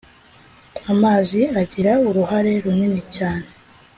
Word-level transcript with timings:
amazi 0.91 1.41
agira 1.61 1.91
uruhare 2.07 2.53
runini 2.63 3.01
cyane 3.15 3.47